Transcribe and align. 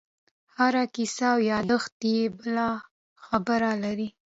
هره 0.55 0.83
کیسه 0.95 1.23
او 1.33 1.39
یادښت 1.51 1.95
یې 2.13 2.19
بله 2.37 2.67
خبره 3.25 3.71
لري. 3.83 4.07